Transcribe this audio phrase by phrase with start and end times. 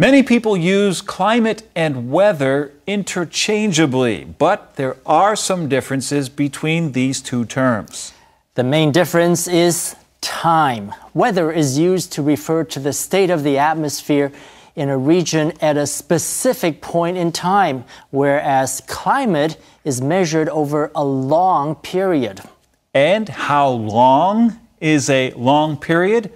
[0.00, 7.44] Many people use climate and weather interchangeably, but there are some differences between these two
[7.44, 8.14] terms.
[8.54, 10.94] The main difference is time.
[11.12, 14.32] Weather is used to refer to the state of the atmosphere
[14.74, 21.04] in a region at a specific point in time, whereas climate is measured over a
[21.04, 22.40] long period.
[22.94, 26.32] And how long is a long period?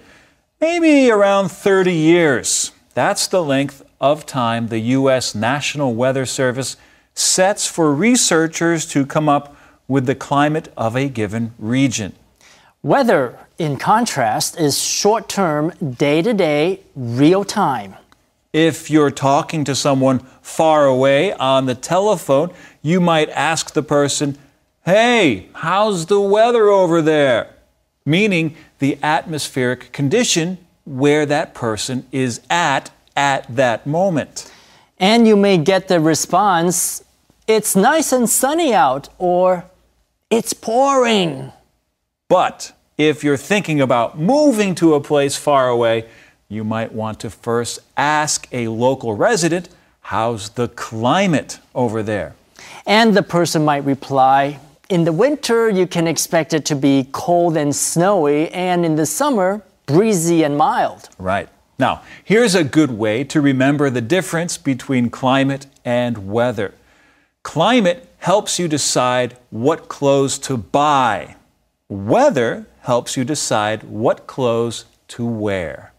[0.61, 2.71] Maybe around 30 years.
[2.95, 5.35] That's the length of time the U.S.
[5.35, 6.77] National Weather Service
[7.13, 12.13] sets for researchers to come up with the climate of a given region.
[12.81, 17.95] Weather, in contrast, is short term, day to day, real time.
[18.53, 24.37] If you're talking to someone far away on the telephone, you might ask the person,
[24.85, 27.55] Hey, how's the weather over there?
[28.05, 34.51] Meaning the atmospheric condition where that person is at at that moment.
[34.97, 37.03] And you may get the response,
[37.47, 39.65] It's nice and sunny out, or
[40.29, 41.51] It's pouring.
[42.29, 46.05] But if you're thinking about moving to a place far away,
[46.47, 49.69] you might want to first ask a local resident,
[50.01, 52.35] How's the climate over there?
[52.85, 57.57] And the person might reply, In the winter, you can expect it to be cold
[57.57, 61.09] and snowy, and in the summer, breezy and mild.
[61.17, 61.49] Right.
[61.77, 66.73] Now, here's a good way to remember the difference between climate and weather.
[67.43, 71.35] Climate helps you decide what clothes to buy.
[71.89, 75.91] Weather helps you decide what clothes to wear.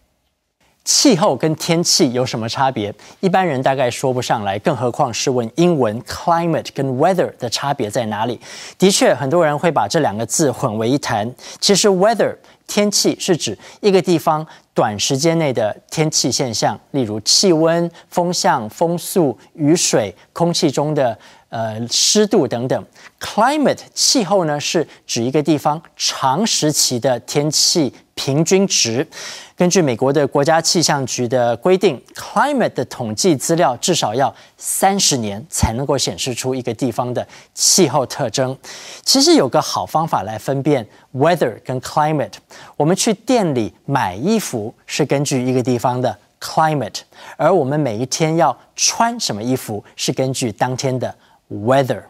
[0.87, 2.93] 气候跟天气有什么差别？
[3.19, 8.39] 一般人大概说不上来，更何况是问英文 climate 跟 weather 的差别在哪里？
[8.79, 11.29] 的确，很多人会把这两个字混为一谈。
[11.59, 12.33] 其实 weather
[12.67, 22.85] 天气是指一个地方短时间内的天气现象，例如气温、风向、风速、雨水、空气中的呃湿度等等。
[23.19, 29.07] climate 气候呢，是指一个地方长时期的天气平均值。
[29.55, 38.57] 根据美国的国家气象局的规定，climate 的统计资料至少要三十年才能够显示出一个地方的气候特征。
[39.03, 40.85] 其实有个好方法来分辨
[41.15, 42.33] weather 跟 climate。
[42.75, 47.01] 我们去店里买衣服是根据一个地方的 climate，
[47.37, 51.15] 而我们每一天要穿什么衣服是根据当天的
[51.51, 52.01] weather。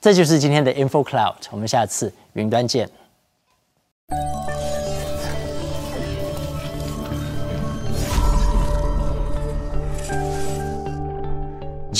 [0.00, 2.86] 这就是今天的 Info Cloud，我们下次云端见。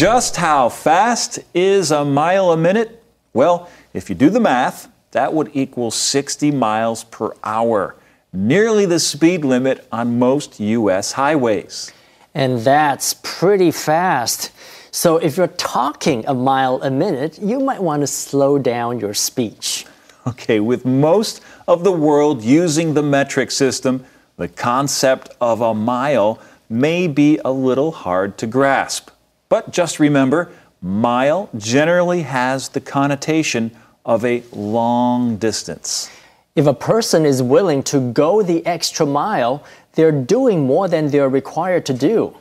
[0.02, 3.04] Just how fast is a mile a minute?
[3.32, 7.94] Well, if you do the math, that would equal 60 miles per hour,
[8.32, 11.12] nearly the speed limit on most U.S.
[11.12, 11.92] highways.
[12.34, 14.50] And that's pretty fast.
[14.90, 19.14] So if you're talking a mile a minute, you might want to slow down your
[19.14, 19.86] speech.
[20.26, 24.04] Okay, with most of the world using the metric system,
[24.36, 29.08] the concept of a mile may be a little hard to grasp.
[29.52, 33.70] But just remember, mile generally has the connotation
[34.02, 36.08] of a long distance.
[36.56, 41.28] If a person is willing to go the extra mile, they're doing more than they're
[41.28, 42.34] required to do.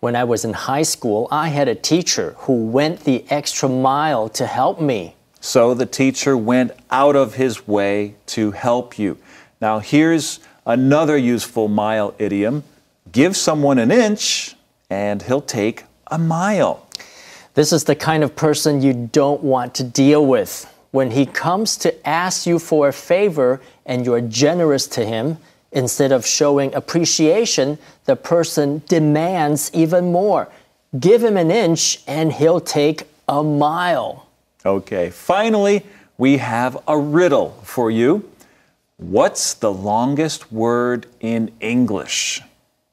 [0.00, 4.30] When I was in high school, I had a teacher who went the extra mile
[4.30, 5.14] to help me.
[5.42, 9.18] So the teacher went out of his way to help you.
[9.60, 12.64] Now, here's another useful mile idiom
[13.12, 14.56] give someone an inch,
[14.88, 16.86] and he'll take a mile.
[17.54, 20.72] This is the kind of person you don't want to deal with.
[20.90, 25.38] When he comes to ask you for a favor and you're generous to him,
[25.72, 30.48] instead of showing appreciation, the person demands even more.
[30.98, 34.26] Give him an inch and he'll take a mile.
[34.64, 35.84] Okay, finally,
[36.18, 38.28] we have a riddle for you.
[38.96, 42.40] What's the longest word in English?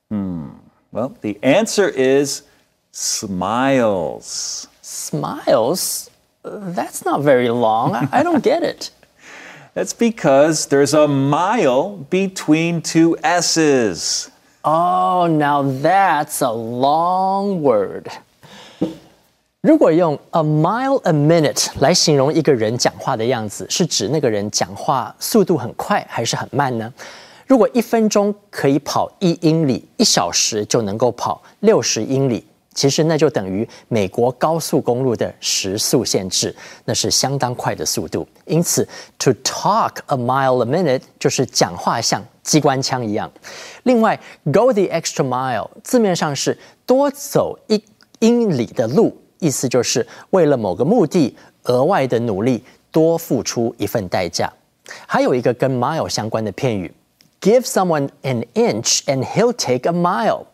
[0.10, 0.50] Hmm.
[0.92, 2.44] Well, the answer is
[2.93, 4.67] Smiles.
[4.83, 6.11] Smiles?
[6.43, 7.95] That's not very long.
[7.95, 8.91] I, I don't get it.
[9.75, 14.31] That's because there's a mile between two S's.
[14.65, 18.09] Oh, now that's a long word.
[19.61, 26.93] 如果用 a mile a minute 来形容一个人讲话的样子，是指那个人讲话速度很快还是很慢呢？
[27.47, 32.45] 如果一分钟可以跑一英里，一小时就能够跑六十英里。
[32.75, 36.55] 其实那就等于美国高速公路的时速限制，
[36.85, 38.29] 那是相当快的速度。
[38.45, 38.87] 因此，
[39.19, 43.29] to talk a mile a minute 就是讲话像机关枪一样。
[43.83, 44.17] 另外，
[44.53, 46.57] go the extra mile 字面上是
[46.87, 47.83] 多走一
[48.21, 52.63] 英里的路，意思就是为了某个目的额外的努力，
[52.93, 54.53] 多付出一份代价。
[55.07, 56.95] 还有一个跟 mile 相关的片语，
[57.41, 60.45] give someone an inch and he'll take a mile。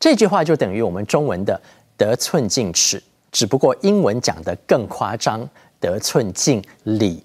[0.00, 1.60] 这句话就等于我们中文的
[1.96, 3.02] 得寸进尺，
[3.32, 5.48] 只不过英文讲的更夸张，
[5.80, 7.22] 得寸进里。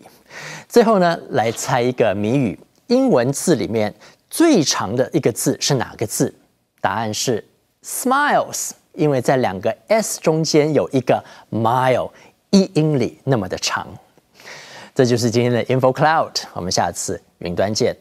[0.67, 3.93] 最后呢，来猜一个谜语：英文字里面
[4.29, 6.33] 最长的一个字是哪个字？
[6.81, 7.45] 答案是
[7.83, 12.09] smiles，因为在两个 s 中间有一个 mile，
[12.49, 13.87] 一英里那么的长。
[14.95, 17.95] 这就是今天的 Info Cloud，我们下次云端见。